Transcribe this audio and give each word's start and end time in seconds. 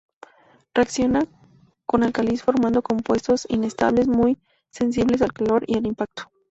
Reacciona 0.73 1.25
con 1.85 2.01
álcalis 2.01 2.41
formando 2.41 2.81
compuestos 2.81 3.45
inestables 3.51 4.07
muy 4.07 4.39
sensibles 4.71 5.21
al 5.21 5.31
calor 5.31 5.63
y 5.67 5.77
al 5.77 5.85
impacto. 5.85 6.23